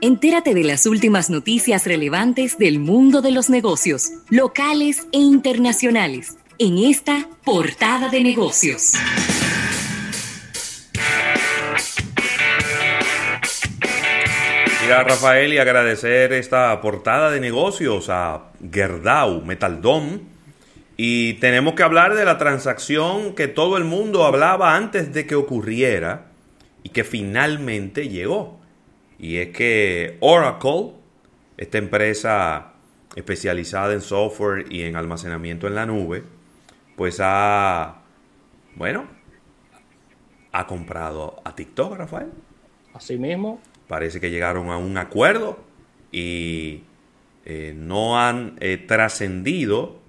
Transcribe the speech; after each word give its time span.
Entérate 0.00 0.54
de 0.54 0.64
las 0.64 0.86
últimas 0.86 1.30
noticias 1.30 1.86
relevantes 1.86 2.58
del 2.58 2.78
mundo 2.78 3.22
de 3.22 3.30
los 3.30 3.48
negocios, 3.48 4.10
locales 4.28 5.06
e 5.12 5.18
internacionales, 5.18 6.36
en 6.58 6.78
esta 6.78 7.28
portada 7.44 8.10
de 8.10 8.22
negocios. 8.22 8.92
Mira, 14.82 15.02
Rafael, 15.04 15.54
y 15.54 15.58
agradecer 15.58 16.34
esta 16.34 16.78
portada 16.82 17.30
de 17.30 17.40
negocios 17.40 18.10
a 18.10 18.52
Gerdau 18.70 19.40
Metaldom. 19.40 20.20
Y 20.98 21.34
tenemos 21.34 21.72
que 21.72 21.82
hablar 21.82 22.14
de 22.14 22.26
la 22.26 22.36
transacción 22.36 23.34
que 23.34 23.48
todo 23.48 23.78
el 23.78 23.84
mundo 23.84 24.26
hablaba 24.26 24.76
antes 24.76 25.14
de 25.14 25.26
que 25.26 25.34
ocurriera 25.34 26.26
y 26.82 26.90
que 26.90 27.02
finalmente 27.02 28.10
llegó. 28.10 28.60
Y 29.24 29.38
es 29.38 29.56
que 29.56 30.18
Oracle, 30.20 30.92
esta 31.56 31.78
empresa 31.78 32.74
especializada 33.16 33.94
en 33.94 34.02
software 34.02 34.66
y 34.70 34.82
en 34.82 34.96
almacenamiento 34.96 35.66
en 35.66 35.76
la 35.76 35.86
nube, 35.86 36.24
pues 36.94 37.20
ha, 37.22 38.02
bueno, 38.76 39.06
ha 40.52 40.66
comprado 40.66 41.40
a 41.42 41.54
TikTok, 41.54 41.96
Rafael. 41.96 42.32
Así 42.92 43.16
mismo. 43.16 43.62
Parece 43.88 44.20
que 44.20 44.30
llegaron 44.30 44.68
a 44.68 44.76
un 44.76 44.98
acuerdo 44.98 45.58
y 46.12 46.82
eh, 47.46 47.72
no 47.74 48.20
han 48.20 48.58
eh, 48.60 48.76
trascendido 48.76 50.00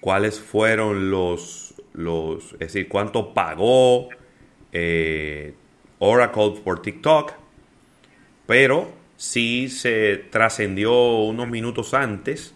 cuáles 0.00 0.40
fueron 0.40 1.12
los, 1.12 1.72
los, 1.92 2.54
es 2.54 2.58
decir, 2.58 2.88
cuánto 2.88 3.32
pagó 3.32 4.08
eh, 4.72 5.54
Oracle 6.00 6.60
por 6.64 6.82
TikTok, 6.82 7.46
pero 8.48 8.90
sí 9.18 9.68
se 9.68 10.16
trascendió 10.30 11.18
unos 11.18 11.48
minutos 11.48 11.92
antes 11.92 12.54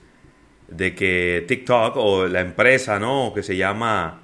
de 0.67 0.95
que 0.95 1.45
TikTok 1.47 1.97
o 1.99 2.27
la 2.29 2.41
empresa, 2.41 2.99
¿no? 2.99 3.35
Que 3.35 3.43
se 3.43 3.59
llama 3.59 4.23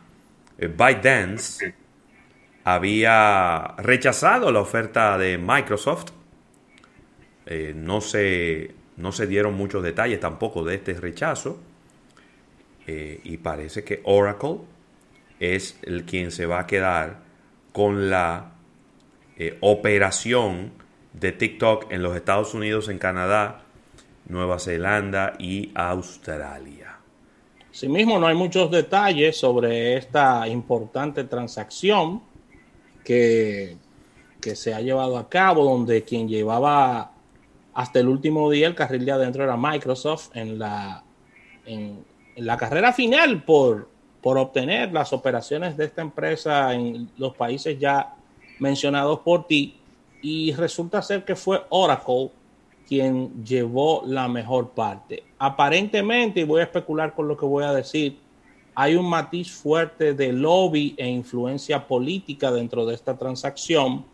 eh, 0.56 0.66
ByteDance 0.66 1.74
había 2.64 3.74
rechazado 3.76 4.50
la 4.50 4.60
oferta 4.60 5.18
de 5.18 5.36
Microsoft. 5.36 6.12
Eh, 7.44 7.74
no, 7.76 8.00
se, 8.00 8.74
no 8.96 9.12
se 9.12 9.26
dieron 9.26 9.52
muchos 9.52 9.82
detalles 9.82 10.20
tampoco 10.20 10.64
de 10.64 10.76
este 10.76 10.94
rechazo. 10.94 11.60
Eh, 12.86 13.20
y 13.24 13.36
parece 13.36 13.84
que 13.84 14.00
Oracle 14.04 14.60
es 15.38 15.78
el 15.82 16.06
quien 16.06 16.30
se 16.30 16.46
va 16.46 16.60
a 16.60 16.66
quedar 16.66 17.18
con 17.72 18.08
la 18.08 18.52
operación 19.60 20.87
de 21.20 21.32
TikTok 21.32 21.90
en 21.90 22.02
los 22.02 22.16
Estados 22.16 22.54
Unidos, 22.54 22.88
en 22.88 22.98
Canadá, 22.98 23.62
Nueva 24.28 24.58
Zelanda 24.58 25.34
y 25.38 25.70
Australia. 25.74 26.98
Asimismo, 27.70 28.18
no 28.18 28.26
hay 28.26 28.34
muchos 28.34 28.70
detalles 28.70 29.36
sobre 29.36 29.96
esta 29.96 30.46
importante 30.48 31.24
transacción 31.24 32.22
que, 33.04 33.76
que 34.40 34.56
se 34.56 34.74
ha 34.74 34.80
llevado 34.80 35.16
a 35.16 35.28
cabo, 35.28 35.64
donde 35.64 36.02
quien 36.02 36.28
llevaba 36.28 37.12
hasta 37.74 38.00
el 38.00 38.08
último 38.08 38.50
día 38.50 38.66
el 38.66 38.74
carril 38.74 39.04
de 39.04 39.12
adentro 39.12 39.44
era 39.44 39.56
Microsoft 39.56 40.30
en 40.34 40.58
la, 40.58 41.04
en, 41.64 42.04
la 42.36 42.56
carrera 42.56 42.92
final 42.92 43.44
por, 43.44 43.88
por 44.20 44.36
obtener 44.36 44.92
las 44.92 45.12
operaciones 45.12 45.76
de 45.76 45.84
esta 45.84 46.02
empresa 46.02 46.74
en 46.74 47.10
los 47.16 47.36
países 47.36 47.78
ya 47.78 48.14
mencionados 48.58 49.20
por 49.20 49.46
ti 49.46 49.77
y 50.22 50.52
resulta 50.52 51.02
ser 51.02 51.24
que 51.24 51.36
fue 51.36 51.62
Oracle 51.70 52.30
quien 52.86 53.44
llevó 53.44 54.02
la 54.06 54.28
mejor 54.28 54.70
parte. 54.70 55.22
Aparentemente, 55.38 56.40
y 56.40 56.44
voy 56.44 56.60
a 56.60 56.64
especular 56.64 57.14
con 57.14 57.28
lo 57.28 57.36
que 57.36 57.44
voy 57.44 57.64
a 57.64 57.72
decir, 57.72 58.18
hay 58.74 58.94
un 58.94 59.08
matiz 59.08 59.50
fuerte 59.50 60.14
de 60.14 60.32
lobby 60.32 60.94
e 60.96 61.06
influencia 61.06 61.86
política 61.86 62.50
dentro 62.50 62.86
de 62.86 62.94
esta 62.94 63.18
transacción. 63.18 64.06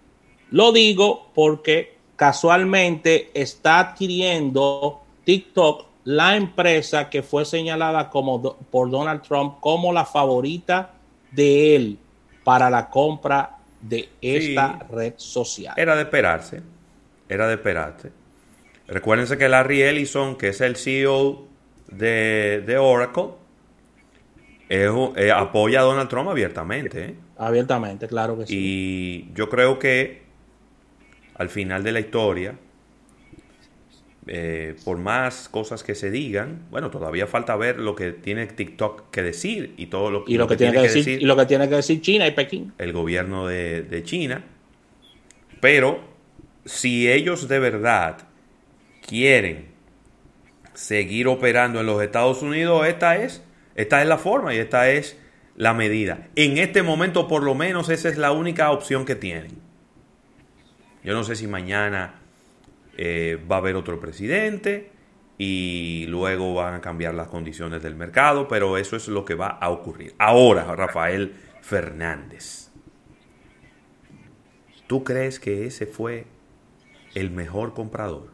Lo 0.50 0.72
digo 0.72 1.30
porque 1.34 1.98
casualmente 2.16 3.30
está 3.34 3.80
adquiriendo 3.80 5.02
TikTok 5.24 5.86
la 6.04 6.36
empresa 6.36 7.08
que 7.08 7.22
fue 7.22 7.44
señalada 7.44 8.10
como 8.10 8.40
por 8.40 8.90
Donald 8.90 9.22
Trump 9.22 9.60
como 9.60 9.92
la 9.92 10.04
favorita 10.04 10.94
de 11.32 11.76
él 11.76 11.98
para 12.42 12.68
la 12.70 12.90
compra 12.90 13.53
de 13.88 14.08
esta 14.20 14.86
red 14.90 15.14
social. 15.16 15.74
Era 15.76 15.94
de 15.94 16.02
esperarse, 16.02 16.62
era 17.28 17.46
de 17.46 17.54
esperarse. 17.54 18.12
Recuérdense 18.86 19.38
que 19.38 19.48
Larry 19.48 19.82
Ellison, 19.82 20.36
que 20.36 20.48
es 20.48 20.60
el 20.60 20.76
CEO 20.76 21.46
de, 21.90 22.76
Oracle, 22.78 23.28
eh, 24.68 25.30
apoya 25.34 25.80
a 25.80 25.82
Donald 25.82 26.08
Trump 26.08 26.28
abiertamente. 26.28 27.04
¿eh? 27.04 27.14
Abiertamente, 27.38 28.08
claro 28.08 28.38
que 28.38 28.46
sí. 28.46 28.54
Y 28.56 29.34
yo 29.34 29.48
creo 29.48 29.78
que 29.78 30.22
al 31.36 31.48
final 31.48 31.82
de 31.82 31.92
la 31.92 32.00
historia, 32.00 32.54
eh, 34.26 34.74
por 34.84 34.96
más 34.96 35.48
cosas 35.50 35.82
que 35.82 35.94
se 35.94 36.10
digan, 36.10 36.62
bueno, 36.70 36.90
todavía 36.90 37.26
falta 37.26 37.56
ver 37.56 37.78
lo 37.78 37.94
que 37.94 38.12
tiene 38.12 38.46
TikTok 38.46 39.10
que 39.10 39.22
decir 39.22 39.74
y 39.76 39.86
todo 39.86 40.10
lo, 40.10 40.24
y 40.26 40.38
lo, 40.38 40.48
que, 40.48 40.56
tiene, 40.56 40.72
que 40.72 40.80
decir, 40.80 41.20
y 41.20 41.24
lo 41.26 41.36
que 41.36 41.44
tiene 41.44 41.68
que 41.68 41.76
decir 41.76 42.00
China 42.00 42.26
y 42.26 42.30
Pekín. 42.30 42.72
El 42.78 42.92
gobierno 42.92 43.46
de, 43.46 43.82
de 43.82 44.02
China. 44.02 44.44
Pero 45.60 46.00
si 46.64 47.10
ellos 47.10 47.48
de 47.48 47.58
verdad 47.58 48.18
quieren 49.06 49.66
seguir 50.72 51.28
operando 51.28 51.80
en 51.80 51.86
los 51.86 52.02
Estados 52.02 52.42
Unidos, 52.42 52.86
esta 52.86 53.16
es, 53.16 53.42
esta 53.74 54.00
es 54.00 54.08
la 54.08 54.18
forma 54.18 54.54
y 54.54 54.58
esta 54.58 54.90
es 54.90 55.18
la 55.56 55.74
medida. 55.74 56.28
En 56.34 56.58
este 56.58 56.82
momento, 56.82 57.28
por 57.28 57.42
lo 57.42 57.54
menos, 57.54 57.88
esa 57.88 58.08
es 58.08 58.16
la 58.16 58.32
única 58.32 58.70
opción 58.70 59.04
que 59.04 59.14
tienen. 59.14 59.52
Yo 61.02 61.12
no 61.12 61.24
sé 61.24 61.36
si 61.36 61.46
mañana 61.46 62.23
eh, 62.96 63.42
va 63.50 63.56
a 63.56 63.58
haber 63.58 63.76
otro 63.76 64.00
presidente 64.00 64.90
y 65.36 66.06
luego 66.06 66.54
van 66.54 66.74
a 66.74 66.80
cambiar 66.80 67.14
las 67.14 67.28
condiciones 67.28 67.82
del 67.82 67.96
mercado, 67.96 68.46
pero 68.46 68.78
eso 68.78 68.96
es 68.96 69.08
lo 69.08 69.24
que 69.24 69.34
va 69.34 69.48
a 69.48 69.70
ocurrir. 69.70 70.14
Ahora, 70.18 70.64
Rafael 70.76 71.34
Fernández, 71.60 72.70
¿tú 74.86 75.02
crees 75.02 75.40
que 75.40 75.66
ese 75.66 75.86
fue 75.86 76.26
el 77.14 77.30
mejor 77.30 77.74
comprador? 77.74 78.30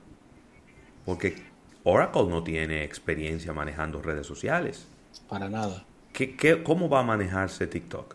Porque 1.07 1.37
Oracle 1.85 2.27
no 2.27 2.43
tiene 2.43 2.85
experiencia 2.85 3.53
manejando 3.53 4.03
redes 4.03 4.27
sociales. 4.27 4.87
Para 5.29 5.49
nada. 5.49 5.87
¿Qué, 6.13 6.63
cómo 6.63 6.91
va 6.91 7.01
a 7.01 7.05
manejarse 7.05 7.67
TikTok? 7.67 8.15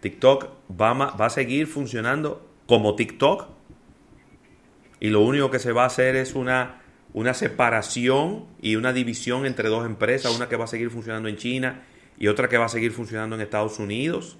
TikTok 0.00 0.48
va, 0.68 0.92
va 0.94 1.26
a 1.26 1.30
seguir 1.30 1.68
funcionando 1.68 2.44
como 2.66 2.96
TikTok 2.96 3.55
y 5.00 5.10
lo 5.10 5.20
único 5.20 5.50
que 5.50 5.58
se 5.58 5.72
va 5.72 5.84
a 5.84 5.86
hacer 5.86 6.16
es 6.16 6.34
una, 6.34 6.80
una 7.12 7.34
separación 7.34 8.46
y 8.60 8.76
una 8.76 8.92
división 8.92 9.46
entre 9.46 9.68
dos 9.68 9.84
empresas, 9.84 10.34
una 10.34 10.48
que 10.48 10.56
va 10.56 10.64
a 10.64 10.68
seguir 10.68 10.90
funcionando 10.90 11.28
en 11.28 11.36
China 11.36 11.82
y 12.18 12.28
otra 12.28 12.48
que 12.48 12.56
va 12.56 12.66
a 12.66 12.70
seguir 12.70 12.92
funcionando 12.92 13.36
en 13.36 13.42
Estados 13.42 13.78
Unidos. 13.78 14.38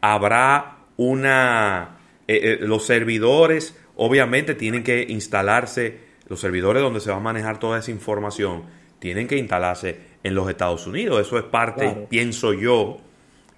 Habrá 0.00 0.78
una... 0.96 1.98
Eh, 2.26 2.58
eh, 2.60 2.66
los 2.66 2.86
servidores, 2.86 3.78
obviamente, 3.96 4.54
tienen 4.54 4.82
que 4.82 5.06
instalarse, 5.08 6.00
los 6.28 6.40
servidores 6.40 6.82
donde 6.82 7.00
se 7.00 7.10
va 7.10 7.16
a 7.16 7.20
manejar 7.20 7.58
toda 7.58 7.78
esa 7.78 7.90
información, 7.90 8.64
tienen 8.98 9.26
que 9.26 9.36
instalarse 9.36 10.00
en 10.22 10.34
los 10.34 10.48
Estados 10.48 10.86
Unidos. 10.86 11.26
Eso 11.26 11.38
es 11.38 11.44
parte, 11.44 12.06
pienso 12.08 12.54
yo, 12.54 12.98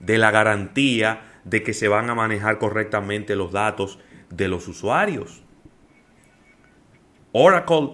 de 0.01 0.19
la 0.19 0.33
garantía 0.33 1.41
de 1.45 1.63
que 1.63 1.73
se 1.73 1.87
van 1.87 2.11
a 2.11 2.15
manejar 2.17 2.59
correctamente 2.59 3.37
los 3.37 3.53
datos 3.53 4.01
de 4.31 4.49
los 4.49 4.67
usuarios. 4.67 5.46
Oracle, 7.33 7.93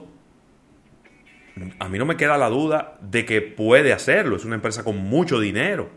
a 1.79 1.89
mí 1.89 1.99
no 1.99 2.07
me 2.07 2.17
queda 2.17 2.39
la 2.39 2.49
duda 2.49 2.99
de 3.01 3.25
que 3.25 3.43
puede 3.43 3.93
hacerlo. 3.93 4.37
Es 4.37 4.45
una 4.45 4.55
empresa 4.55 4.85
con 4.85 4.99
mucho 4.99 5.41
dinero. 5.41 5.91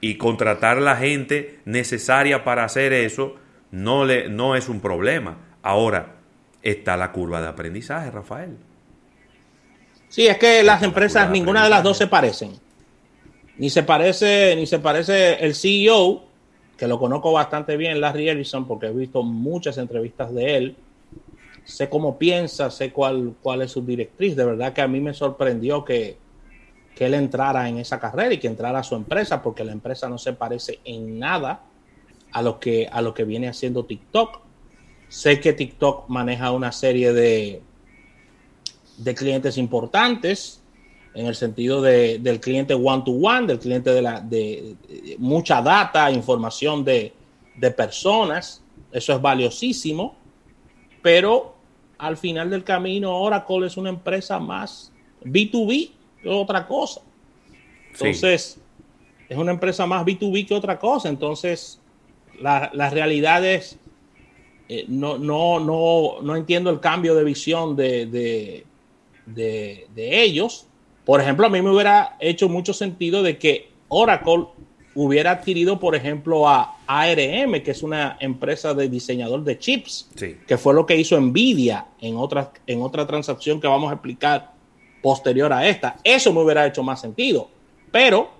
Y 0.00 0.16
contratar 0.16 0.78
la 0.78 0.96
gente 0.96 1.60
necesaria 1.64 2.44
para 2.44 2.64
hacer 2.64 2.92
eso 2.92 3.36
no, 3.70 4.04
le, 4.04 4.28
no 4.28 4.56
es 4.56 4.68
un 4.68 4.80
problema. 4.80 5.38
Ahora, 5.62 6.16
está 6.62 6.96
la 6.96 7.12
curva 7.12 7.40
de 7.40 7.48
aprendizaje, 7.48 8.10
Rafael. 8.10 8.56
Sí, 10.08 10.26
es 10.26 10.38
que 10.38 10.62
las 10.62 10.82
empresas, 10.82 11.30
ninguna 11.30 11.64
de 11.64 11.70
las 11.70 11.82
dos 11.82 11.96
se 11.96 12.06
parecen. 12.06 12.52
Ni 13.58 13.70
se 13.70 13.82
parece, 13.82 14.54
ni 14.56 14.66
se 14.66 14.78
parece 14.78 15.44
el 15.44 15.54
CEO, 15.54 16.24
que 16.76 16.86
lo 16.86 16.98
conozco 16.98 17.32
bastante 17.32 17.76
bien, 17.76 18.00
Larry 18.00 18.28
Ellison, 18.28 18.66
porque 18.66 18.86
he 18.86 18.92
visto 18.92 19.22
muchas 19.22 19.78
entrevistas 19.78 20.32
de 20.34 20.56
él 20.56 20.76
sé 21.66 21.88
cómo 21.88 22.16
piensa, 22.16 22.70
sé 22.70 22.92
cuál, 22.92 23.34
cuál 23.42 23.60
es 23.62 23.72
su 23.72 23.82
directriz. 23.82 24.36
De 24.36 24.44
verdad 24.44 24.72
que 24.72 24.80
a 24.80 24.88
mí 24.88 25.00
me 25.00 25.12
sorprendió 25.12 25.84
que, 25.84 26.24
él 26.98 27.12
entrara 27.12 27.68
en 27.68 27.76
esa 27.76 28.00
carrera 28.00 28.32
y 28.32 28.38
que 28.38 28.46
entrara 28.46 28.78
a 28.78 28.82
su 28.82 28.94
empresa, 28.94 29.42
porque 29.42 29.64
la 29.64 29.72
empresa 29.72 30.08
no 30.08 30.16
se 30.16 30.32
parece 30.32 30.80
en 30.84 31.18
nada 31.18 31.60
a 32.32 32.40
lo 32.40 32.58
que, 32.58 32.88
a 32.90 33.02
lo 33.02 33.12
que 33.12 33.24
viene 33.24 33.48
haciendo 33.48 33.84
TikTok. 33.84 34.40
Sé 35.08 35.38
que 35.38 35.52
TikTok 35.52 36.08
maneja 36.08 36.52
una 36.52 36.72
serie 36.72 37.12
de, 37.12 37.60
de 38.96 39.14
clientes 39.14 39.58
importantes 39.58 40.62
en 41.12 41.26
el 41.26 41.34
sentido 41.34 41.82
de, 41.82 42.18
del 42.18 42.40
cliente 42.40 42.72
one-to-one, 42.72 43.46
del 43.46 43.58
cliente 43.58 43.90
de, 43.90 44.00
la, 44.00 44.20
de, 44.20 44.76
mucha 45.18 45.60
data, 45.60 46.10
información 46.10 46.82
de, 46.82 47.12
de 47.56 47.70
personas. 47.72 48.62
Eso 48.90 49.12
es 49.12 49.20
valiosísimo, 49.20 50.16
pero 51.02 51.55
al 51.98 52.16
final 52.16 52.50
del 52.50 52.64
camino 52.64 53.16
Oracle 53.18 53.66
es 53.66 53.76
una 53.76 53.90
empresa 53.90 54.38
más 54.38 54.92
B2B 55.24 55.90
que 56.22 56.28
otra 56.28 56.66
cosa. 56.66 57.00
Entonces, 57.92 58.60
es 59.28 59.36
una 59.36 59.52
empresa 59.52 59.86
más 59.86 60.04
B2B 60.04 60.46
que 60.46 60.54
otra 60.54 60.78
cosa. 60.78 61.08
Entonces, 61.08 61.80
la, 62.40 62.70
la 62.74 62.90
realidad 62.90 63.44
es, 63.44 63.78
eh, 64.68 64.84
no, 64.88 65.18
no, 65.18 65.60
no, 65.60 66.20
no 66.22 66.36
entiendo 66.36 66.70
el 66.70 66.80
cambio 66.80 67.14
de 67.14 67.24
visión 67.24 67.76
de, 67.76 68.06
de, 68.06 68.66
de, 69.94 70.22
ellos. 70.22 70.66
Por 71.04 71.20
ejemplo, 71.20 71.46
a 71.46 71.50
mí 71.50 71.62
me 71.62 71.70
hubiera 71.70 72.16
hecho 72.20 72.48
mucho 72.48 72.72
sentido 72.72 73.22
de 73.22 73.38
que 73.38 73.70
Oracle 73.88 74.46
hubiera 74.96 75.30
adquirido, 75.30 75.78
por 75.78 75.94
ejemplo, 75.94 76.48
a 76.48 76.78
ARM, 76.86 77.62
que 77.62 77.70
es 77.70 77.82
una 77.82 78.16
empresa 78.18 78.74
de 78.74 78.88
diseñador 78.88 79.44
de 79.44 79.58
chips, 79.58 80.08
que 80.46 80.56
fue 80.56 80.74
lo 80.74 80.86
que 80.86 80.96
hizo 80.96 81.20
Nvidia 81.20 81.86
en 82.00 82.16
otra, 82.16 82.50
en 82.66 82.82
otra 82.82 83.06
transacción 83.06 83.60
que 83.60 83.68
vamos 83.68 83.90
a 83.90 83.94
explicar 83.94 84.52
posterior 85.02 85.52
a 85.52 85.68
esta. 85.68 85.96
Eso 86.02 86.32
me 86.32 86.40
hubiera 86.40 86.66
hecho 86.66 86.82
más 86.82 87.00
sentido. 87.00 87.48
Pero 87.92 88.30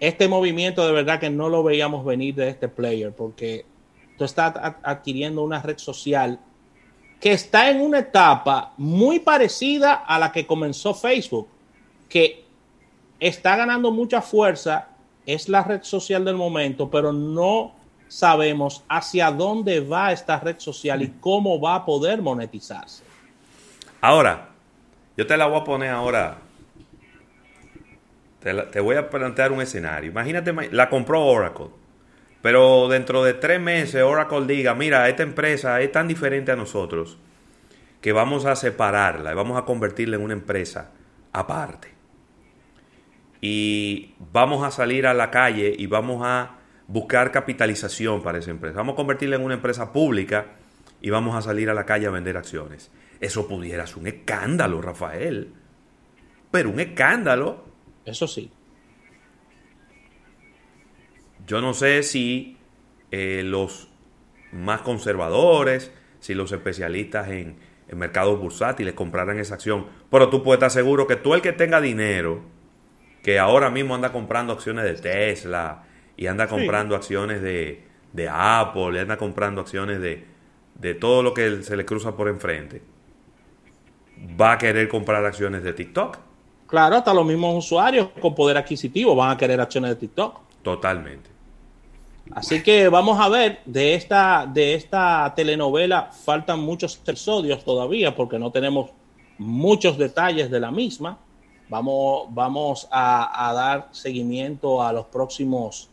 este 0.00 0.26
movimiento 0.26 0.86
de 0.86 0.92
verdad 0.92 1.20
que 1.20 1.28
no 1.28 1.48
lo 1.48 1.62
veíamos 1.62 2.04
venir 2.04 2.34
de 2.34 2.48
este 2.48 2.68
player, 2.68 3.12
porque 3.12 3.66
tú 4.16 4.24
estás 4.24 4.54
adquiriendo 4.82 5.44
una 5.44 5.60
red 5.60 5.76
social 5.76 6.40
que 7.20 7.32
está 7.32 7.68
en 7.70 7.80
una 7.80 7.98
etapa 7.98 8.72
muy 8.78 9.18
parecida 9.18 9.92
a 9.94 10.18
la 10.18 10.32
que 10.32 10.46
comenzó 10.46 10.94
Facebook, 10.94 11.48
que 12.08 12.44
está 13.20 13.56
ganando 13.56 13.90
mucha 13.90 14.22
fuerza, 14.22 14.88
es 15.28 15.50
la 15.50 15.62
red 15.62 15.82
social 15.82 16.24
del 16.24 16.36
momento, 16.36 16.90
pero 16.90 17.12
no 17.12 17.74
sabemos 18.08 18.82
hacia 18.88 19.30
dónde 19.30 19.80
va 19.80 20.10
esta 20.10 20.40
red 20.40 20.58
social 20.58 21.02
y 21.02 21.08
cómo 21.20 21.60
va 21.60 21.74
a 21.74 21.84
poder 21.84 22.22
monetizarse. 22.22 23.04
Ahora, 24.00 24.48
yo 25.18 25.26
te 25.26 25.36
la 25.36 25.46
voy 25.46 25.60
a 25.60 25.64
poner 25.64 25.90
ahora. 25.90 26.38
Te, 28.40 28.54
te 28.54 28.80
voy 28.80 28.96
a 28.96 29.10
plantear 29.10 29.52
un 29.52 29.60
escenario. 29.60 30.10
Imagínate, 30.10 30.70
la 30.72 30.88
compró 30.88 31.22
Oracle. 31.22 31.66
Pero 32.40 32.88
dentro 32.88 33.22
de 33.22 33.34
tres 33.34 33.60
meses 33.60 34.02
Oracle 34.02 34.46
diga, 34.46 34.74
mira, 34.74 35.06
esta 35.10 35.24
empresa 35.24 35.78
es 35.82 35.92
tan 35.92 36.08
diferente 36.08 36.52
a 36.52 36.56
nosotros 36.56 37.18
que 38.00 38.12
vamos 38.12 38.46
a 38.46 38.56
separarla 38.56 39.32
y 39.32 39.34
vamos 39.34 39.58
a 39.58 39.66
convertirla 39.66 40.16
en 40.16 40.22
una 40.22 40.32
empresa 40.32 40.90
aparte. 41.34 41.97
Y 43.40 44.14
vamos 44.32 44.64
a 44.64 44.70
salir 44.70 45.06
a 45.06 45.14
la 45.14 45.30
calle 45.30 45.74
y 45.76 45.86
vamos 45.86 46.22
a 46.24 46.58
buscar 46.86 47.30
capitalización 47.30 48.22
para 48.22 48.38
esa 48.38 48.50
empresa. 48.50 48.78
Vamos 48.78 48.94
a 48.94 48.96
convertirla 48.96 49.36
en 49.36 49.44
una 49.44 49.54
empresa 49.54 49.92
pública 49.92 50.56
y 51.00 51.10
vamos 51.10 51.36
a 51.36 51.42
salir 51.42 51.70
a 51.70 51.74
la 51.74 51.86
calle 51.86 52.06
a 52.06 52.10
vender 52.10 52.36
acciones. 52.36 52.90
Eso 53.20 53.46
pudiera 53.46 53.86
ser 53.86 53.98
un 53.98 54.06
escándalo, 54.08 54.80
Rafael. 54.80 55.52
Pero 56.50 56.70
un 56.70 56.80
escándalo. 56.80 57.64
Eso 58.04 58.26
sí. 58.26 58.50
Yo 61.46 61.60
no 61.60 61.74
sé 61.74 62.02
si 62.02 62.58
eh, 63.10 63.42
los 63.44 63.88
más 64.52 64.82
conservadores, 64.82 65.92
si 66.20 66.34
los 66.34 66.52
especialistas 66.52 67.28
en, 67.28 67.56
mercados 67.94 68.38
bursátiles 68.38 68.92
compraran 68.92 69.38
esa 69.38 69.54
acción, 69.54 69.86
pero 70.10 70.28
tú 70.28 70.42
puedes 70.42 70.58
estar 70.58 70.70
seguro 70.70 71.06
que 71.06 71.16
tú 71.16 71.32
el 71.32 71.40
que 71.40 71.54
tenga 71.54 71.80
dinero, 71.80 72.42
que 73.28 73.38
ahora 73.38 73.68
mismo 73.68 73.94
anda 73.94 74.10
comprando 74.10 74.54
acciones 74.54 74.84
de 74.84 74.94
Tesla 74.94 75.82
y 76.16 76.28
anda 76.28 76.48
comprando 76.48 76.96
acciones 76.96 77.42
de, 77.42 77.84
de, 78.10 78.26
Apple, 78.26 78.94
y 78.94 78.98
anda 79.00 79.18
comprando 79.18 79.60
acciones 79.60 80.00
de, 80.00 80.24
de 80.76 80.94
todo 80.94 81.22
lo 81.22 81.34
que 81.34 81.62
se 81.62 81.76
le 81.76 81.84
cruza 81.84 82.16
por 82.16 82.28
enfrente, 82.28 82.80
va 84.40 84.52
a 84.52 84.56
querer 84.56 84.88
comprar 84.88 85.22
acciones 85.26 85.62
de 85.62 85.74
TikTok. 85.74 86.16
Claro, 86.66 86.96
hasta 86.96 87.12
los 87.12 87.26
mismos 87.26 87.66
usuarios 87.66 88.08
con 88.18 88.34
poder 88.34 88.56
adquisitivo 88.56 89.14
van 89.14 89.32
a 89.32 89.36
querer 89.36 89.60
acciones 89.60 89.90
de 89.90 89.96
TikTok. 89.96 90.40
Totalmente. 90.62 91.28
Así 92.30 92.62
que 92.62 92.88
vamos 92.88 93.20
a 93.20 93.28
ver, 93.28 93.60
de 93.66 93.92
esta, 93.92 94.46
de 94.50 94.72
esta 94.72 95.34
telenovela 95.36 96.10
faltan 96.12 96.60
muchos 96.60 96.96
episodios 96.96 97.62
todavía 97.62 98.16
porque 98.16 98.38
no 98.38 98.50
tenemos 98.50 98.88
muchos 99.36 99.98
detalles 99.98 100.50
de 100.50 100.60
la 100.60 100.70
misma. 100.70 101.18
Vamos, 101.68 102.28
vamos 102.30 102.88
a, 102.90 103.52
dar 103.54 103.88
seguimiento 103.92 104.82
a 104.82 104.92
los 104.92 105.06
próximos 105.06 105.90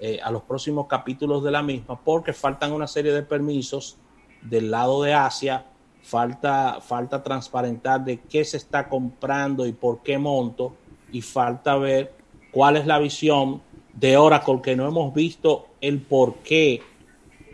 eh, 0.00 0.18
a 0.22 0.30
los 0.30 0.42
próximos 0.44 0.86
capítulos 0.86 1.44
de 1.44 1.50
la 1.50 1.62
misma 1.62 2.00
porque 2.00 2.32
faltan 2.32 2.72
una 2.72 2.86
serie 2.86 3.12
de 3.12 3.22
permisos 3.22 3.98
del 4.40 4.70
lado 4.70 5.02
de 5.02 5.12
Asia, 5.12 5.66
falta, 6.02 6.80
falta 6.80 7.22
transparentar 7.22 8.02
de 8.02 8.20
qué 8.20 8.42
se 8.46 8.56
está 8.56 8.88
comprando 8.88 9.66
y 9.66 9.72
por 9.72 10.02
qué 10.02 10.16
monto, 10.16 10.74
y 11.12 11.20
falta 11.20 11.76
ver 11.76 12.14
cuál 12.50 12.76
es 12.76 12.86
la 12.86 12.98
visión 12.98 13.62
de 13.92 14.16
Oracle 14.16 14.60
que 14.62 14.76
no 14.76 14.86
hemos 14.86 15.12
visto 15.12 15.66
el 15.80 16.00
por 16.00 16.36
qué, 16.36 16.82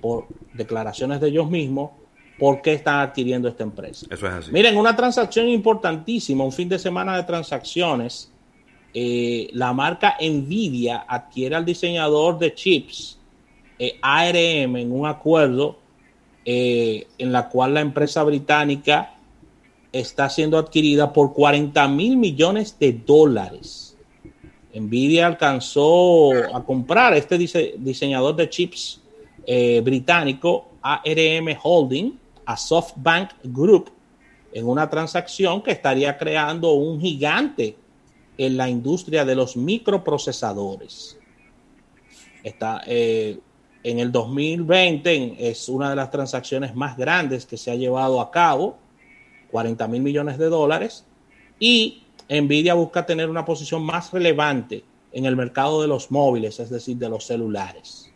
por 0.00 0.26
declaraciones 0.52 1.20
de 1.20 1.28
ellos 1.28 1.50
mismos, 1.50 1.90
por 2.38 2.60
qué 2.60 2.74
están 2.74 3.00
adquiriendo 3.00 3.48
esta 3.48 3.62
empresa. 3.62 4.06
Eso 4.10 4.26
es 4.26 4.32
así. 4.32 4.52
Miren, 4.52 4.76
una 4.76 4.94
transacción 4.94 5.48
importantísima, 5.48 6.44
un 6.44 6.52
fin 6.52 6.68
de 6.68 6.78
semana 6.78 7.16
de 7.16 7.22
transacciones. 7.22 8.30
Eh, 8.92 9.48
la 9.52 9.72
marca 9.72 10.16
Nvidia 10.20 11.04
adquiere 11.08 11.54
al 11.54 11.64
diseñador 11.64 12.38
de 12.38 12.54
chips 12.54 13.18
eh, 13.78 13.98
ARM 14.00 14.76
en 14.76 14.92
un 14.92 15.06
acuerdo 15.06 15.78
eh, 16.44 17.06
en 17.18 17.32
la 17.32 17.48
cual 17.48 17.74
la 17.74 17.80
empresa 17.80 18.22
británica 18.22 19.14
está 19.92 20.30
siendo 20.30 20.58
adquirida 20.58 21.12
por 21.12 21.32
40 21.32 21.88
mil 21.88 22.16
millones 22.16 22.78
de 22.78 22.92
dólares. 22.92 23.96
Nvidia 24.74 25.26
alcanzó 25.26 26.32
a 26.54 26.62
comprar 26.62 27.14
este 27.14 27.38
diseñador 27.38 28.36
de 28.36 28.50
chips 28.50 29.00
británico 29.82 30.68
ARM 30.82 31.56
Holding 31.62 32.18
a 32.46 32.56
SoftBank 32.56 33.30
Group 33.44 33.90
en 34.52 34.66
una 34.66 34.88
transacción 34.88 35.62
que 35.62 35.72
estaría 35.72 36.16
creando 36.16 36.72
un 36.72 37.00
gigante 37.00 37.76
en 38.38 38.56
la 38.56 38.68
industria 38.68 39.24
de 39.24 39.34
los 39.34 39.56
microprocesadores. 39.56 41.18
Está, 42.42 42.82
eh, 42.86 43.38
en 43.82 43.98
el 43.98 44.10
2020 44.12 45.48
es 45.50 45.68
una 45.68 45.90
de 45.90 45.96
las 45.96 46.10
transacciones 46.10 46.74
más 46.74 46.96
grandes 46.96 47.44
que 47.46 47.56
se 47.56 47.70
ha 47.70 47.74
llevado 47.74 48.20
a 48.20 48.30
cabo, 48.30 48.78
40 49.50 49.86
mil 49.88 50.02
millones 50.02 50.38
de 50.38 50.46
dólares, 50.46 51.04
y 51.58 52.02
Nvidia 52.28 52.74
busca 52.74 53.06
tener 53.06 53.30
una 53.30 53.44
posición 53.44 53.82
más 53.82 54.12
relevante 54.12 54.84
en 55.12 55.24
el 55.24 55.36
mercado 55.36 55.80
de 55.80 55.88
los 55.88 56.10
móviles, 56.10 56.60
es 56.60 56.70
decir, 56.70 56.96
de 56.96 57.08
los 57.08 57.24
celulares. 57.24 58.12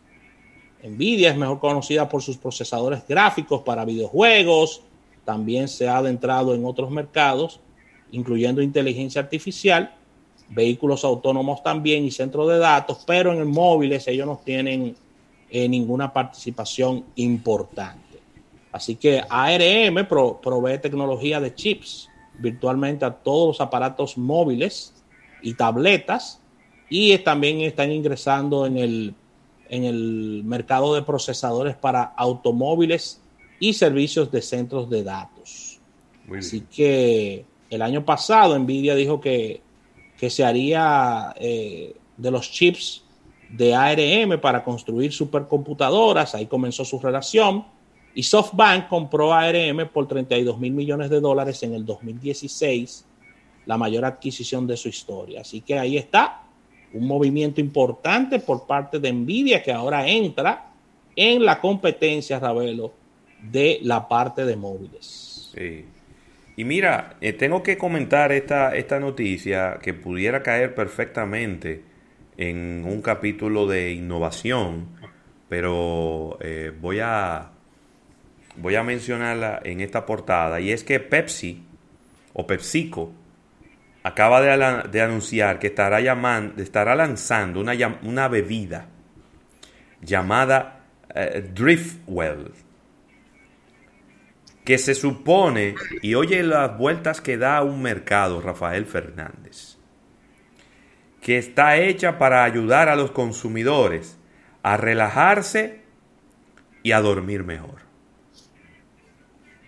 Nvidia 0.82 1.30
es 1.30 1.36
mejor 1.36 1.58
conocida 1.58 2.08
por 2.08 2.22
sus 2.22 2.36
procesadores 2.36 3.06
gráficos 3.06 3.62
para 3.62 3.84
videojuegos, 3.84 4.82
también 5.24 5.68
se 5.68 5.88
ha 5.88 5.98
adentrado 5.98 6.54
en 6.54 6.64
otros 6.64 6.90
mercados, 6.90 7.60
incluyendo 8.10 8.62
inteligencia 8.62 9.20
artificial, 9.20 9.94
vehículos 10.48 11.04
autónomos 11.04 11.62
también 11.62 12.04
y 12.04 12.10
centros 12.10 12.48
de 12.48 12.58
datos, 12.58 13.04
pero 13.06 13.32
en 13.32 13.38
el 13.38 13.46
móviles 13.46 14.08
ellos 14.08 14.26
no 14.26 14.40
tienen 14.44 14.96
eh, 15.50 15.68
ninguna 15.68 16.12
participación 16.12 17.04
importante. 17.16 18.20
Así 18.72 18.96
que 18.96 19.22
ARM 19.28 20.06
provee 20.06 20.78
tecnología 20.78 21.40
de 21.40 21.54
chips 21.54 22.08
virtualmente 22.38 23.04
a 23.04 23.12
todos 23.12 23.48
los 23.48 23.60
aparatos 23.60 24.16
móviles 24.16 24.94
y 25.42 25.54
tabletas 25.54 26.40
y 26.88 27.16
también 27.18 27.60
están 27.60 27.92
ingresando 27.92 28.66
en 28.66 28.78
el, 28.78 29.14
en 29.70 29.84
el 29.84 30.42
mercado 30.44 30.94
de 30.94 31.02
procesadores 31.02 31.76
para 31.76 32.02
automóviles 32.02 33.20
y 33.60 33.72
servicios 33.72 34.30
de 34.32 34.42
centros 34.42 34.90
de 34.90 35.04
datos. 35.04 35.78
Así 36.36 36.62
que 36.62 37.44
el 37.70 37.80
año 37.80 38.04
pasado 38.04 38.58
Nvidia 38.58 38.96
dijo 38.96 39.20
que, 39.20 39.62
que 40.18 40.28
se 40.28 40.44
haría 40.44 41.32
eh, 41.38 41.94
de 42.16 42.30
los 42.30 42.50
chips 42.50 43.04
de 43.48 43.74
ARM 43.74 44.40
para 44.40 44.64
construir 44.64 45.12
supercomputadoras, 45.12 46.34
ahí 46.34 46.46
comenzó 46.46 46.84
su 46.84 46.98
relación 46.98 47.64
y 48.14 48.24
SoftBank 48.24 48.88
compró 48.88 49.32
ARM 49.32 49.88
por 49.92 50.08
32 50.08 50.58
mil 50.58 50.72
millones 50.72 51.10
de 51.10 51.20
dólares 51.20 51.62
en 51.62 51.74
el 51.74 51.84
2016, 51.84 53.04
la 53.66 53.78
mayor 53.78 54.04
adquisición 54.04 54.66
de 54.66 54.76
su 54.76 54.88
historia. 54.88 55.42
Así 55.42 55.60
que 55.60 55.78
ahí 55.78 55.96
está 55.96 56.42
un 56.92 57.06
movimiento 57.06 57.60
importante 57.60 58.38
por 58.40 58.66
parte 58.66 58.98
de 58.98 59.12
Nvidia 59.12 59.62
que 59.62 59.72
ahora 59.72 60.06
entra 60.06 60.70
en 61.14 61.44
la 61.44 61.60
competencia, 61.60 62.38
Ravelo, 62.38 62.92
de 63.42 63.78
la 63.82 64.06
parte 64.08 64.44
de 64.44 64.56
móviles. 64.56 65.52
Y 66.56 66.64
mira, 66.64 67.16
eh, 67.20 67.32
tengo 67.32 67.62
que 67.62 67.78
comentar 67.78 68.32
esta, 68.32 68.76
esta 68.76 69.00
noticia 69.00 69.78
que 69.82 69.94
pudiera 69.94 70.42
caer 70.42 70.74
perfectamente 70.74 71.82
en 72.36 72.84
un 72.86 73.02
capítulo 73.02 73.66
de 73.66 73.92
innovación, 73.92 74.88
pero 75.48 76.38
eh, 76.40 76.72
voy, 76.80 76.98
a, 77.00 77.50
voy 78.56 78.74
a 78.74 78.82
mencionarla 78.82 79.60
en 79.64 79.80
esta 79.80 80.06
portada, 80.06 80.60
y 80.60 80.70
es 80.70 80.84
que 80.84 81.00
Pepsi 81.00 81.62
o 82.32 82.46
PepsiCo 82.46 83.12
acaba 84.02 84.40
de, 84.40 85.00
anunciar 85.02 85.58
que 85.58 85.68
estará, 85.68 86.00
llamando, 86.00 86.62
estará 86.62 86.94
lanzando 86.94 87.60
una, 87.60 87.72
una 88.02 88.28
bebida 88.28 88.86
llamada 90.00 90.80
eh, 91.14 91.48
Driftwell, 91.52 92.52
que 94.64 94.78
se 94.78 94.94
supone, 94.94 95.74
y 96.02 96.14
oye 96.14 96.42
las 96.42 96.76
vueltas 96.78 97.20
que 97.20 97.36
da 97.36 97.62
un 97.62 97.82
mercado, 97.82 98.40
Rafael 98.40 98.86
Fernández, 98.86 99.76
que 101.20 101.38
está 101.38 101.76
hecha 101.76 102.18
para 102.18 102.44
ayudar 102.44 102.88
a 102.88 102.96
los 102.96 103.10
consumidores 103.10 104.18
a 104.62 104.76
relajarse 104.76 105.82
y 106.82 106.92
a 106.92 107.00
dormir 107.00 107.44
mejor. 107.44 107.80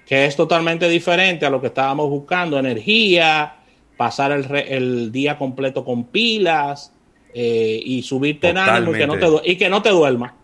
Que 0.06 0.26
es 0.26 0.36
totalmente 0.36 0.88
diferente 0.88 1.46
a 1.46 1.50
lo 1.50 1.60
que 1.60 1.68
estábamos 1.68 2.08
buscando, 2.08 2.58
energía, 2.58 3.61
pasar 4.02 4.32
el, 4.32 5.12
día 5.12 5.38
completo 5.38 5.84
con 5.84 6.06
pilas 6.06 6.92
eh, 7.32 7.80
y 7.84 8.02
subirte 8.02 8.48
en 8.48 8.58
ánimo 8.58 8.96
y 8.96 8.98
que 8.98 9.06
no 9.06 9.16
te, 9.16 9.50
y 9.50 9.56
que 9.56 9.68
no 9.68 9.80
te 9.80 9.90
duerma. 9.90 10.34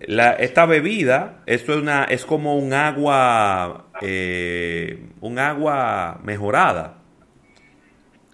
esta 0.00 0.66
bebida, 0.66 1.44
esto 1.46 1.74
es, 1.74 1.78
una, 1.78 2.02
es 2.02 2.24
como 2.24 2.58
un 2.58 2.72
agua, 2.72 3.86
eh, 4.02 5.04
un 5.20 5.38
agua 5.38 6.18
mejorada. 6.24 6.98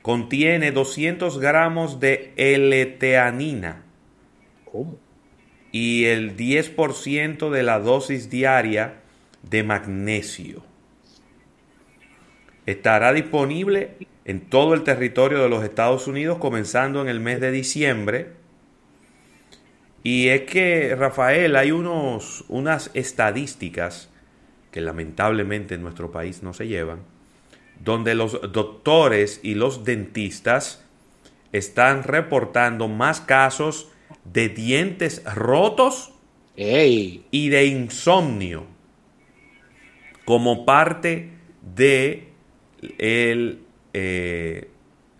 Contiene 0.00 0.72
200 0.72 1.38
gramos 1.38 2.00
de 2.00 2.32
L-teanina. 2.36 3.84
¿Cómo? 4.64 4.96
Y 5.70 6.06
el 6.06 6.34
10% 6.34 7.50
de 7.50 7.62
la 7.62 7.78
dosis 7.78 8.30
diaria 8.30 9.02
de 9.42 9.62
magnesio. 9.64 10.62
Estará 12.64 13.12
disponible 13.12 13.98
en 14.24 14.40
todo 14.40 14.74
el 14.74 14.82
territorio 14.82 15.42
de 15.42 15.48
los 15.48 15.64
Estados 15.64 16.06
Unidos 16.06 16.38
comenzando 16.38 17.02
en 17.02 17.08
el 17.08 17.20
mes 17.20 17.40
de 17.40 17.50
diciembre. 17.50 18.32
Y 20.02 20.28
es 20.28 20.42
que, 20.42 20.94
Rafael, 20.96 21.56
hay 21.56 21.72
unos, 21.72 22.44
unas 22.48 22.90
estadísticas 22.94 24.10
que 24.70 24.80
lamentablemente 24.80 25.74
en 25.74 25.82
nuestro 25.82 26.10
país 26.10 26.42
no 26.42 26.52
se 26.52 26.66
llevan, 26.66 27.00
donde 27.80 28.14
los 28.14 28.40
doctores 28.52 29.40
y 29.42 29.54
los 29.54 29.84
dentistas 29.84 30.84
están 31.52 32.02
reportando 32.02 32.88
más 32.88 33.20
casos 33.20 33.88
de 34.24 34.48
dientes 34.48 35.22
rotos 35.34 36.12
y 36.56 37.48
de 37.48 37.66
insomnio 37.66 38.66
como 40.24 40.64
parte 40.64 41.30
de 41.62 42.28
el 42.98 43.63
eh, 43.94 44.68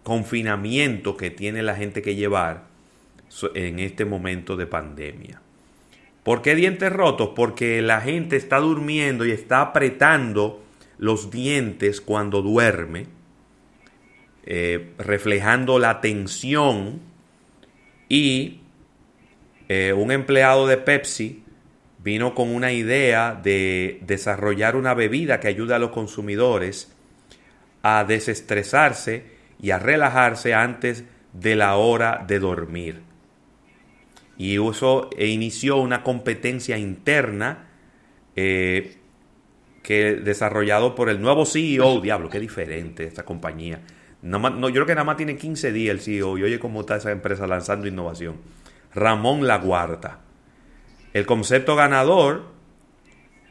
confinamiento 0.02 1.16
que 1.16 1.30
tiene 1.30 1.62
la 1.62 1.76
gente 1.76 2.02
que 2.02 2.14
llevar 2.14 2.64
en 3.54 3.78
este 3.78 4.04
momento 4.04 4.56
de 4.56 4.66
pandemia. 4.66 5.40
¿Por 6.22 6.42
qué 6.42 6.54
dientes 6.54 6.92
rotos? 6.92 7.30
Porque 7.34 7.82
la 7.82 8.00
gente 8.00 8.36
está 8.36 8.58
durmiendo 8.58 9.24
y 9.24 9.30
está 9.30 9.60
apretando 9.60 10.62
los 10.98 11.30
dientes 11.30 12.00
cuando 12.00 12.42
duerme, 12.42 13.06
eh, 14.44 14.92
reflejando 14.98 15.78
la 15.78 16.00
tensión 16.00 17.00
y 18.08 18.60
eh, 19.68 19.92
un 19.92 20.10
empleado 20.12 20.66
de 20.66 20.76
Pepsi 20.76 21.42
vino 21.98 22.34
con 22.34 22.50
una 22.50 22.72
idea 22.72 23.34
de 23.34 24.00
desarrollar 24.02 24.76
una 24.76 24.94
bebida 24.94 25.40
que 25.40 25.48
ayude 25.48 25.74
a 25.74 25.78
los 25.78 25.90
consumidores 25.90 26.93
a 27.86 28.02
desestresarse 28.04 29.26
y 29.60 29.70
a 29.70 29.78
relajarse 29.78 30.54
antes 30.54 31.04
de 31.34 31.54
la 31.54 31.76
hora 31.76 32.24
de 32.26 32.38
dormir. 32.38 33.02
Y 34.38 34.56
eso 34.56 35.10
inició 35.18 35.76
una 35.76 36.02
competencia 36.02 36.78
interna 36.78 37.68
eh, 38.36 38.96
que 39.82 40.14
desarrollado 40.14 40.94
por 40.94 41.10
el 41.10 41.20
nuevo 41.20 41.44
CEO, 41.44 42.00
diablo, 42.00 42.30
qué 42.30 42.40
diferente 42.40 43.04
esta 43.04 43.26
compañía. 43.26 43.82
No, 44.22 44.40
yo 44.70 44.76
creo 44.76 44.86
que 44.86 44.94
nada 44.94 45.04
más 45.04 45.18
tiene 45.18 45.36
15 45.36 45.70
días 45.70 45.94
el 45.94 46.00
CEO 46.00 46.38
y 46.38 46.42
oye 46.44 46.58
cómo 46.58 46.80
está 46.80 46.96
esa 46.96 47.12
empresa 47.12 47.46
lanzando 47.46 47.86
innovación. 47.86 48.36
Ramón 48.94 49.46
Laguarta. 49.46 50.20
El 51.12 51.26
concepto 51.26 51.76
ganador 51.76 52.46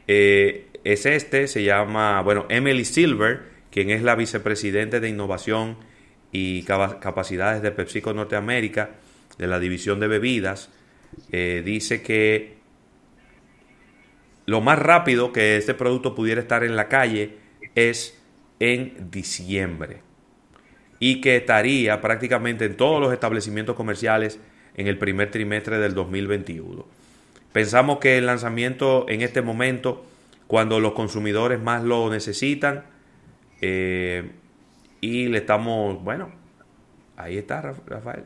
eh, 0.08 0.72
es 0.84 1.06
este, 1.06 1.48
se 1.48 1.63
llama, 1.63 2.20
bueno, 2.24 2.48
Emily 2.50 2.84
Silver, 2.84 3.53
quien 3.74 3.89
es 3.89 4.03
la 4.03 4.13
vicepresidente 4.13 5.00
de 5.00 5.10
Innovación 5.10 5.77
y 6.32 6.62
Capacidades 6.62 7.63
de 7.63 7.72
PepsiCo 7.72 8.13
Norteamérica, 8.13 8.92
de 9.39 9.48
la 9.48 9.58
División 9.58 10.00
de 10.00 10.08
Bebidas, 10.08 10.70
eh, 11.32 11.63
dice 11.65 12.03
que 12.03 12.58
lo 14.46 14.62
más 14.62 14.77
rápido 14.77 15.34
que 15.34 15.58
este 15.58 15.74
producto 15.74 16.13
pudiera 16.13 16.39
estar 16.39 16.63
en 16.63 16.75
la 16.75 16.88
calle 16.88 17.38
es 17.74 18.22
en 18.60 19.10
diciembre 19.10 20.01
y 21.00 21.20
que 21.20 21.38
estaría 21.38 22.00
prácticamente 22.00 22.65
en 22.65 22.77
todos 22.77 23.01
los 23.01 23.12
establecimientos 23.12 23.75
comerciales 23.75 24.39
en 24.75 24.86
el 24.86 25.00
primer 25.00 25.32
trimestre 25.32 25.80
del 25.80 25.96
2021. 25.96 26.86
Pensamos 27.51 27.98
que 27.98 28.20
el 28.20 28.27
lanzamiento 28.27 29.08
en 29.10 29.22
este 29.22 29.42
momento, 29.42 30.06
cuando 30.46 30.80
los 30.80 30.94
consumidores 30.94 31.60
más 31.60 31.84
lo 31.84 32.12
necesitan, 32.12 32.93
eh, 33.65 34.29
y 35.00 35.27
le 35.29 35.38
estamos, 35.38 36.03
bueno, 36.03 36.29
ahí 37.15 37.38
está 37.38 37.62
Rafael. 37.62 38.25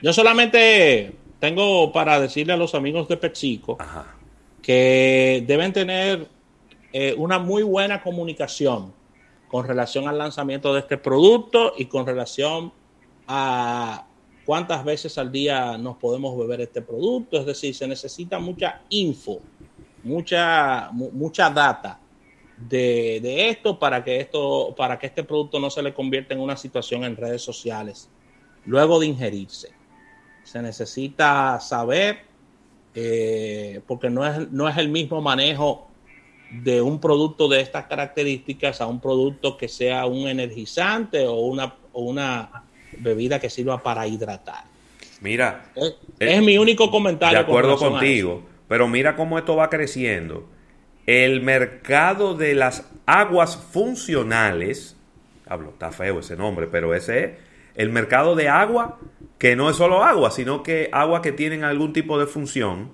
Yo 0.00 0.14
solamente 0.14 1.14
tengo 1.38 1.92
para 1.92 2.18
decirle 2.18 2.54
a 2.54 2.56
los 2.56 2.74
amigos 2.74 3.06
de 3.06 3.18
PepsiCo 3.18 3.76
que 4.62 5.44
deben 5.46 5.74
tener 5.74 6.26
eh, 6.90 7.14
una 7.18 7.38
muy 7.38 7.64
buena 7.64 8.02
comunicación 8.02 8.94
con 9.48 9.68
relación 9.68 10.08
al 10.08 10.16
lanzamiento 10.16 10.72
de 10.72 10.80
este 10.80 10.96
producto 10.96 11.74
y 11.76 11.84
con 11.84 12.06
relación 12.06 12.72
a 13.28 14.06
cuántas 14.46 14.86
veces 14.86 15.18
al 15.18 15.30
día 15.30 15.76
nos 15.76 15.98
podemos 15.98 16.36
beber 16.38 16.62
este 16.62 16.80
producto. 16.80 17.38
Es 17.38 17.44
decir, 17.44 17.74
se 17.74 17.86
necesita 17.86 18.38
mucha 18.38 18.80
info, 18.88 19.38
mucha, 20.02 20.88
mucha 20.92 21.50
data 21.50 22.00
de, 22.56 23.50
esto 23.50 23.78
para 23.78 24.02
que 24.02 24.20
esto 24.20 24.74
para 24.76 24.98
que 24.98 25.06
este 25.06 25.24
producto 25.24 25.60
no 25.60 25.70
se 25.70 25.82
le 25.82 25.92
convierta 25.92 26.34
en 26.34 26.40
una 26.40 26.56
situación 26.56 27.04
en 27.04 27.16
redes 27.16 27.42
sociales 27.42 28.08
luego 28.64 28.98
de 28.98 29.06
ingerirse 29.06 29.70
se 30.42 30.62
necesita 30.62 31.60
saber 31.60 32.24
eh, 32.94 33.82
porque 33.86 34.08
no 34.08 34.26
es, 34.26 34.50
no 34.50 34.68
es 34.68 34.76
el 34.78 34.88
mismo 34.88 35.20
manejo 35.20 35.86
de 36.50 36.80
un 36.80 37.00
producto 37.00 37.48
de 37.48 37.60
estas 37.60 37.86
características 37.86 38.80
a 38.80 38.86
un 38.86 39.00
producto 39.00 39.58
que 39.58 39.68
sea 39.68 40.06
un 40.06 40.28
energizante 40.28 41.26
o 41.26 41.34
una, 41.40 41.74
o 41.92 42.02
una 42.02 42.64
bebida 42.98 43.38
que 43.38 43.50
sirva 43.50 43.82
para 43.82 44.06
hidratar. 44.06 44.64
Mira, 45.20 45.72
es, 45.74 45.94
eh, 46.20 46.40
mi 46.40 46.56
único 46.56 46.90
comentario. 46.90 47.38
De 47.38 47.44
acuerdo 47.44 47.76
contigo, 47.76 48.42
pero 48.68 48.86
mira 48.88 49.16
cómo 49.16 49.38
esto 49.38 49.56
va 49.56 49.68
creciendo 49.68 50.48
el 51.06 51.40
mercado 51.40 52.34
de 52.34 52.54
las 52.54 52.88
aguas 53.06 53.56
funcionales, 53.56 54.96
hablo, 55.46 55.70
está 55.70 55.92
feo 55.92 56.20
ese 56.20 56.36
nombre, 56.36 56.66
pero 56.66 56.94
ese 56.94 57.24
es 57.24 57.30
el 57.76 57.90
mercado 57.90 58.34
de 58.34 58.48
agua 58.48 58.98
que 59.38 59.54
no 59.54 59.70
es 59.70 59.76
solo 59.76 60.02
agua, 60.02 60.30
sino 60.30 60.62
que 60.62 60.88
agua 60.92 61.22
que 61.22 61.32
tienen 61.32 61.62
algún 61.62 61.92
tipo 61.92 62.18
de 62.18 62.26
función, 62.26 62.90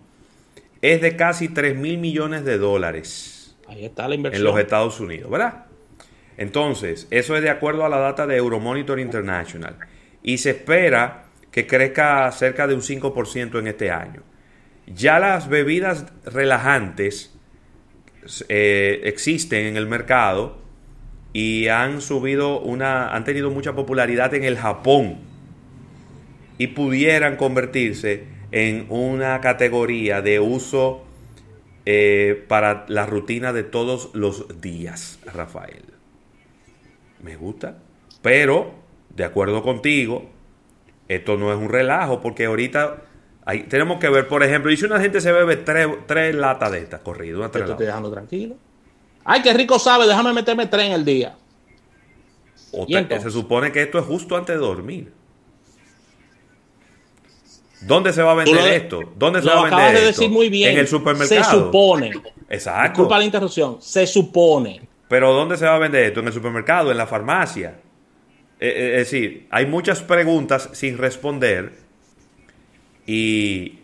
es 0.83 1.01
de 1.01 1.17
casi 1.17 1.49
3 1.49 1.77
mil 1.77 1.99
millones 1.99 2.45
de 2.45 2.59
dólares. 2.59 3.57
Ahí 3.69 3.85
está 3.85 4.09
la 4.09 4.17
inversión. 4.17 4.41
En 4.41 4.45
los 4.45 4.61
Estados 4.61 5.01
Unidos, 5.01 5.31
¿verdad? 5.31 5.67
Entonces, 6.37 7.07
eso 7.11 7.37
es 7.37 7.43
de 7.43 7.51
acuerdo 7.51 7.85
a 7.85 7.89
la 7.89 7.99
data 7.99 8.27
de 8.27 8.37
Euromonitor 8.37 8.99
International. 8.99 9.77
Y 10.23 10.39
se 10.39 10.51
espera 10.51 11.25
que 11.51 11.67
crezca 11.67 12.31
cerca 12.33 12.67
de 12.67 12.75
un 12.75 12.81
5% 12.81 13.59
en 13.59 13.67
este 13.69 13.91
año. 13.91 14.23
Ya 14.87 15.21
las 15.21 15.49
bebidas 15.49 16.07
relajantes 16.25 17.39
eh, 18.49 19.01
existen 19.05 19.67
en 19.67 19.77
el 19.77 19.87
mercado 19.87 20.57
y 21.33 21.69
han 21.69 22.01
subido 22.01 22.61
una, 22.61 23.15
han 23.15 23.25
tenido 23.25 23.51
mucha 23.51 23.75
popularidad 23.75 24.35
en 24.35 24.45
el 24.45 24.57
Japón 24.57 25.19
y 26.59 26.69
pudieran 26.69 27.37
convertirse 27.37 28.25
en 28.53 28.87
una 28.91 29.41
categoría 29.41 30.21
de 30.21 30.41
uso 30.41 31.05
eh, 31.87 32.45
para 32.49 32.85
la 32.89 33.07
rutina 33.07 33.53
de 33.53 33.65
todos 33.65 34.11
los 34.15 34.61
días, 34.61 35.19
Rafael. 35.25 35.83
Me 37.23 37.37
gusta. 37.37 37.79
Pero, 38.21 38.75
de 39.17 39.25
acuerdo 39.25 39.63
contigo, 39.63 40.31
esto 41.09 41.37
no 41.37 41.53
es 41.53 41.59
un 41.59 41.71
relajo, 41.71 42.21
porque 42.21 42.45
ahorita 42.45 43.03
hay, 43.45 43.65
tenemos 43.65 43.99
que 43.99 44.09
ver, 44.09 44.29
por 44.29 44.43
ejemplo, 44.43 44.71
y 44.71 44.77
si 44.77 44.85
una 44.85 45.01
gente 45.01 45.21
se 45.21 45.33
bebe 45.33 45.57
tres, 45.57 46.35
latas 46.35 46.73
de 46.73 46.79
estas 46.79 47.01
corrido, 47.01 47.41
una 47.41 47.51
Te 47.51 47.61
estoy 47.61 47.87
dejando 47.87 48.11
tranquilo. 48.11 48.57
Ay, 49.25 49.43
qué 49.43 49.53
rico 49.53 49.79
sabe, 49.79 50.07
déjame 50.07 50.33
meterme 50.33 50.67
tres 50.67 50.87
en 50.87 50.93
el 50.93 51.05
día. 51.05 51.37
se 52.65 53.31
supone 53.31 53.73
que 53.73 53.83
esto 53.83 53.99
es 53.99 54.05
justo 54.05 54.37
antes 54.37 54.55
de 54.55 54.61
dormir. 54.61 55.13
¿Dónde 57.83 58.13
se 58.13 58.23
va 58.23 58.33
a 58.33 58.35
vender 58.35 58.75
esto? 58.75 59.01
¿Dónde 59.17 59.43
se 59.43 59.49
va 59.49 59.53
a 59.53 59.63
vender 59.63 59.75
acabas 59.75 59.95
de 59.95 60.07
decir 60.07 60.31
muy 60.31 60.49
bien. 60.49 60.73
En 60.73 60.79
el 60.79 60.87
supermercado. 60.87 61.43
Se 61.43 61.51
supone. 61.51 62.13
Exacto. 62.49 62.89
Disculpa 62.89 63.19
la 63.19 63.25
interrupción. 63.25 63.83
Se 63.83 64.07
supone. 64.07 64.89
Pero 65.09 65.33
¿dónde 65.33 65.57
se 65.57 65.67
va 65.67 65.75
a 65.75 65.79
vender 65.79 66.05
esto? 66.05 66.21
En 66.21 66.29
el 66.29 66.33
supermercado, 66.33 66.91
en 66.91 66.97
la 66.97 67.07
farmacia. 67.07 67.81
Eh, 68.61 68.69
eh, 68.69 68.91
es 68.93 69.11
decir, 69.11 69.49
hay 69.51 69.67
muchas 69.67 70.01
preguntas 70.01 70.71
sin 70.73 70.97
responder. 70.97 71.82
Y 73.07 73.81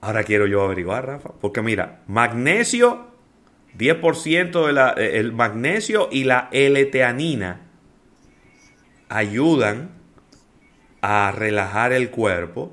ahora 0.00 0.24
quiero 0.24 0.46
yo 0.46 0.62
averiguar, 0.62 1.06
Rafa. 1.06 1.30
Porque 1.40 1.62
mira, 1.62 2.02
magnesio, 2.06 3.06
10% 3.76 4.66
de 4.66 4.72
la, 4.72 4.94
eh, 4.96 5.18
el 5.18 5.32
magnesio 5.32 6.08
y 6.10 6.24
la 6.24 6.48
L-teanina 6.52 7.60
ayudan 9.08 9.90
a 11.00 11.30
relajar 11.32 11.92
el 11.92 12.10
cuerpo 12.10 12.72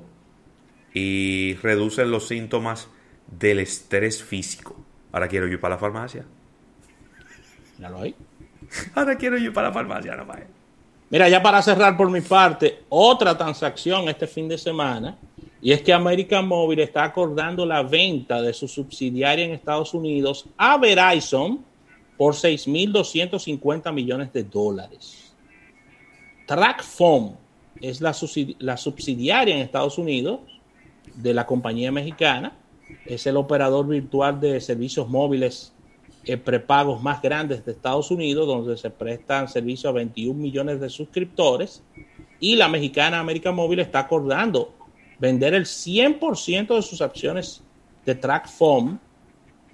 y 0.92 1.54
reducen 1.62 2.10
los 2.10 2.28
síntomas 2.28 2.88
del 3.26 3.60
estrés 3.60 4.22
físico. 4.22 4.76
Ahora 5.12 5.28
quiero 5.28 5.46
ir 5.46 5.60
para 5.60 5.74
la 5.74 5.80
farmacia. 5.80 6.24
Ya 7.78 7.90
lo 7.90 8.00
hay. 8.00 8.14
Ahora 8.94 9.16
quiero 9.16 9.36
ir 9.38 9.52
para 9.52 9.68
la 9.68 9.74
farmacia, 9.74 10.14
Rafael. 10.14 10.46
Mira, 11.10 11.28
ya 11.28 11.42
para 11.42 11.62
cerrar 11.62 11.96
por 11.96 12.10
mi 12.10 12.20
parte, 12.20 12.84
otra 12.88 13.36
transacción 13.36 14.08
este 14.08 14.26
fin 14.26 14.48
de 14.48 14.58
semana, 14.58 15.16
y 15.64 15.72
es 15.72 15.80
que 15.80 15.94
American 15.94 16.46
Mobile 16.46 16.82
está 16.82 17.04
acordando 17.04 17.64
la 17.64 17.82
venta 17.82 18.42
de 18.42 18.52
su 18.52 18.68
subsidiaria 18.68 19.46
en 19.46 19.52
Estados 19.52 19.94
Unidos 19.94 20.44
a 20.58 20.76
Verizon 20.76 21.64
por 22.18 22.34
6.250 22.34 23.90
millones 23.90 24.30
de 24.34 24.44
dólares. 24.44 25.34
TrackFone 26.46 27.32
es 27.80 28.02
la, 28.02 28.14
la 28.58 28.76
subsidiaria 28.76 29.54
en 29.54 29.62
Estados 29.62 29.96
Unidos 29.96 30.40
de 31.14 31.32
la 31.32 31.46
compañía 31.46 31.90
mexicana. 31.90 32.58
Es 33.06 33.26
el 33.26 33.38
operador 33.38 33.88
virtual 33.88 34.38
de 34.38 34.60
servicios 34.60 35.08
móviles 35.08 35.72
eh, 36.26 36.36
prepagos 36.36 37.02
más 37.02 37.22
grandes 37.22 37.64
de 37.64 37.72
Estados 37.72 38.10
Unidos, 38.10 38.46
donde 38.46 38.76
se 38.76 38.90
prestan 38.90 39.48
servicios 39.48 39.90
a 39.90 39.94
21 39.94 40.38
millones 40.38 40.78
de 40.78 40.90
suscriptores. 40.90 41.82
Y 42.38 42.56
la 42.56 42.68
mexicana 42.68 43.18
América 43.18 43.50
Móvil 43.50 43.78
está 43.78 44.00
acordando 44.00 44.83
vender 45.24 45.54
el 45.54 45.64
100% 45.64 46.76
de 46.76 46.82
sus 46.82 47.00
acciones 47.00 47.62
de 48.04 48.14
TrackFoam 48.14 48.98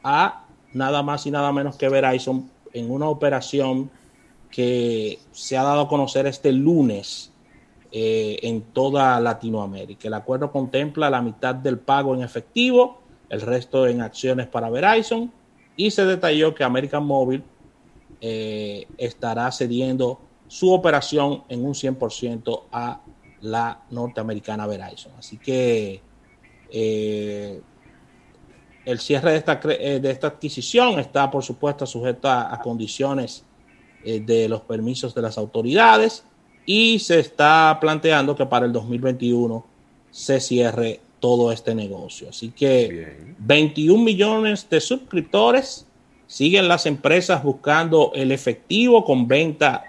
a 0.05 0.47
nada 0.73 1.03
más 1.03 1.27
y 1.27 1.33
nada 1.33 1.51
menos 1.53 1.77
que 1.77 1.89
Verizon 1.89 2.49
en 2.73 2.89
una 2.89 3.09
operación 3.09 3.91
que 4.49 5.19
se 5.33 5.57
ha 5.57 5.65
dado 5.65 5.81
a 5.81 5.89
conocer 5.89 6.27
este 6.29 6.53
lunes 6.53 7.33
eh, 7.91 8.39
en 8.43 8.63
toda 8.63 9.19
Latinoamérica. 9.19 10.07
El 10.07 10.15
acuerdo 10.15 10.53
contempla 10.53 11.11
la 11.11 11.21
mitad 11.21 11.57
del 11.57 11.81
pago 11.81 12.15
en 12.15 12.23
efectivo, 12.23 13.01
el 13.29 13.41
resto 13.41 13.89
en 13.89 14.03
acciones 14.03 14.47
para 14.47 14.71
Verizon 14.71 15.33
y 15.77 15.91
se 15.91 16.05
detalló 16.05 16.55
que 16.55 16.63
American 16.63 17.05
Mobile 17.05 17.43
eh, 18.21 18.87
estará 18.99 19.51
cediendo 19.51 20.21
su 20.47 20.73
operación 20.73 21.43
en 21.49 21.65
un 21.65 21.75
100% 21.75 22.63
a 22.71 23.01
la 23.43 23.83
norteamericana 23.91 24.67
Verizon. 24.67 25.13
Así 25.19 25.39
que 25.39 26.01
eh, 26.71 27.61
el 28.85 28.99
cierre 29.01 29.33
de 29.33 29.39
esta, 29.39 29.57
de 29.57 30.11
esta, 30.11 30.29
adquisición 30.29 30.99
está, 30.99 31.31
por 31.31 31.43
supuesto, 31.43 31.87
sujeta 31.87 32.53
a 32.53 32.61
condiciones 32.61 33.45
de 34.03 34.49
los 34.49 34.63
permisos 34.63 35.15
de 35.15 35.21
las 35.21 35.37
autoridades 35.37 36.25
y 36.65 36.99
se 37.01 37.21
está 37.21 37.77
planteando 37.81 38.35
que 38.35 38.47
para 38.47 38.65
el 38.65 38.73
2021 38.73 39.67
se 40.11 40.41
cierre 40.41 41.01
todo 41.21 41.53
este 41.53 41.75
negocio. 41.75 42.31
Así 42.31 42.51
que 42.51 43.35
21 43.39 44.03
millones 44.03 44.69
de 44.69 44.81
suscriptores, 44.81 45.87
siguen 46.27 46.69
las 46.69 46.87
empresas 46.87 47.43
buscando 47.43 48.13
el 48.15 48.31
efectivo 48.31 49.05
con 49.05 49.27
venta 49.27 49.85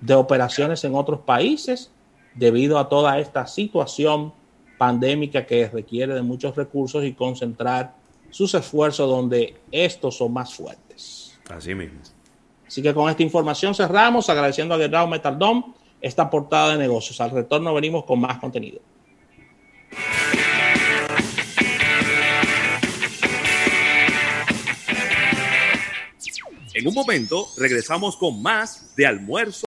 de 0.00 0.14
operaciones 0.14 0.82
en 0.84 0.94
otros 0.94 1.20
países 1.20 1.90
debido 2.34 2.78
a 2.78 2.88
toda 2.88 3.18
esta 3.18 3.46
situación 3.46 4.32
pandémica 4.78 5.46
que 5.46 5.68
requiere 5.68 6.14
de 6.14 6.22
muchos 6.22 6.56
recursos 6.56 7.04
y 7.04 7.12
concentrar 7.12 7.94
sus 8.30 8.54
esfuerzos 8.54 9.08
donde 9.08 9.56
estos 9.70 10.16
son 10.16 10.32
más 10.32 10.54
fuertes. 10.54 11.38
Así 11.48 11.74
mismo. 11.74 12.00
Así 12.66 12.82
que 12.82 12.94
con 12.94 13.10
esta 13.10 13.22
información 13.22 13.74
cerramos, 13.74 14.30
agradeciendo 14.30 14.74
a 14.74 14.78
Guerrero 14.78 15.06
Metaldom 15.06 15.74
esta 16.00 16.28
portada 16.30 16.72
de 16.72 16.78
negocios. 16.78 17.20
Al 17.20 17.30
retorno 17.30 17.74
venimos 17.74 18.04
con 18.04 18.20
más 18.20 18.38
contenido. 18.38 18.80
En 26.74 26.88
un 26.88 26.94
momento 26.94 27.46
regresamos 27.58 28.16
con 28.16 28.42
más 28.42 28.96
de 28.96 29.06
almuerzo. 29.06 29.60